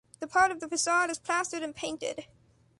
The 0.19 0.25
part 0.25 0.49
of 0.49 0.59
the 0.61 0.67
facade 0.67 1.11
is 1.11 1.19
plastered 1.19 1.61
and 1.61 1.75
painted. 1.75 2.25